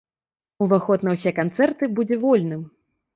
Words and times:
Уваход 0.65 1.03
на 1.07 1.13
ўсе 1.17 1.33
канцэрты 1.39 1.89
будзе 1.99 2.17
вольным. 2.25 2.65